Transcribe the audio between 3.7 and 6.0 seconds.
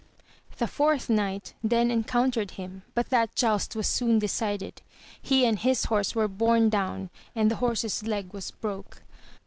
was soon decided, he and his